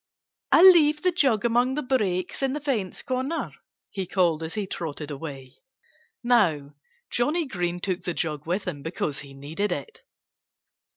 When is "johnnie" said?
7.11-7.45